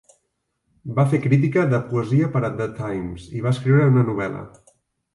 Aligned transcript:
Va 0.99 1.05
fer 1.11 1.19
crítica 1.25 1.67
de 1.75 1.81
poesia 1.91 2.31
per 2.39 2.43
a 2.49 2.53
"The 2.63 2.69
Times" 2.83 3.31
i 3.41 3.47
va 3.47 3.55
escriure 3.57 3.89
una 3.95 4.11
novel·la. 4.13 4.47